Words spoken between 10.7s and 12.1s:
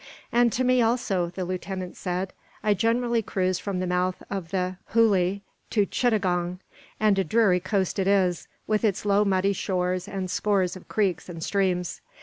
of creeks and streams.